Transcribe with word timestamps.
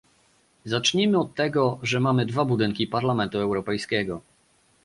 Zacznijmy 0.65 1.19
od 1.19 1.35
tego, 1.35 1.79
że 1.83 1.99
mamy 1.99 2.25
dwa 2.25 2.45
budynki 2.45 2.87
Parlamentu 2.87 3.37
Europejskiego 3.37 4.21